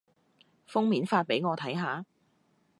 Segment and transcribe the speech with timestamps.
[0.65, 2.03] 封面發畀我睇下